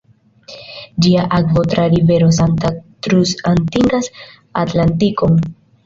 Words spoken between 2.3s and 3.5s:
Santa Cruz